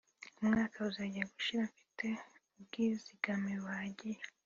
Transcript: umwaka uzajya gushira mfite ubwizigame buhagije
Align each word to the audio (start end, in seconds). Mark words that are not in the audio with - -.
umwaka 0.41 0.77
uzajya 0.89 1.23
gushira 1.33 1.63
mfite 1.71 2.07
ubwizigame 2.57 3.51
buhagije 3.63 4.25